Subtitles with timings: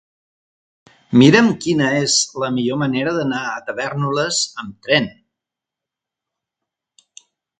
[1.21, 2.15] Mira'm quina és
[2.45, 5.07] la millor manera d'anar a Tavèrnoles amb tren.